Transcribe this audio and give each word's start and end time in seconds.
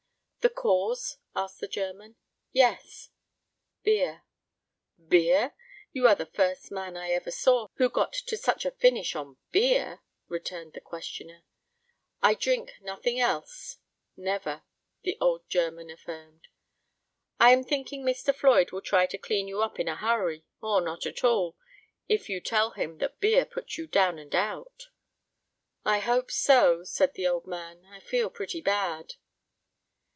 "The 0.43 0.49
cause?" 0.49 1.19
asked 1.35 1.59
the 1.59 1.67
German. 1.67 2.15
"Yes." 2.51 3.11
"Beer." 3.83 4.23
"Beer! 5.07 5.53
You 5.91 6.07
are 6.07 6.15
the 6.15 6.25
first 6.25 6.71
man 6.71 6.97
I 6.97 7.11
ever 7.11 7.29
saw 7.29 7.67
who 7.75 7.91
got 7.91 8.11
to 8.13 8.35
such 8.37 8.65
a 8.65 8.71
finish 8.71 9.15
on 9.15 9.37
beer," 9.51 10.01
returned 10.27 10.73
the 10.73 10.81
questioner. 10.81 11.43
"I 12.23 12.33
drink 12.33 12.71
nothing 12.81 13.19
else 13.19 13.77
never," 14.17 14.63
the 15.03 15.15
old 15.21 15.47
German 15.47 15.91
affirmed. 15.91 16.47
"I 17.39 17.51
am 17.51 17.63
thinking 17.63 18.01
Mr. 18.01 18.33
Floyd 18.33 18.71
will 18.71 18.81
try 18.81 19.05
to 19.05 19.19
clean 19.19 19.47
you 19.47 19.61
up 19.61 19.79
in 19.79 19.87
a 19.87 19.95
hurry 19.95 20.43
or 20.59 20.81
not 20.81 21.05
at 21.05 21.23
all 21.23 21.55
if 22.09 22.29
you 22.29 22.41
tell 22.41 22.71
him 22.71 22.97
that 22.97 23.19
beer 23.19 23.45
put 23.45 23.77
you 23.77 23.85
down 23.85 24.17
and 24.17 24.33
out." 24.33 24.87
"I 25.85 25.99
hope 25.99 26.31
so," 26.31 26.83
said 26.83 27.13
the 27.13 27.27
old 27.27 27.45
man; 27.45 27.85
"I 27.85 27.99
feel 27.99 28.31
pretty 28.31 28.59
bad." 28.61 29.13